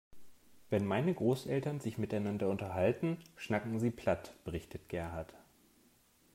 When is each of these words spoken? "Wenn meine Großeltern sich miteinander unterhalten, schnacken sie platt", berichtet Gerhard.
"Wenn 0.71 0.87
meine 0.87 1.13
Großeltern 1.13 1.79
sich 1.79 1.99
miteinander 1.99 2.49
unterhalten, 2.49 3.17
schnacken 3.35 3.79
sie 3.79 3.91
platt", 3.91 4.33
berichtet 4.45 4.89
Gerhard. 4.89 5.35